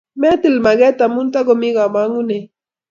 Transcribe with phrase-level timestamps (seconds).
[0.19, 2.45] metil maket amu tokomi kamangunet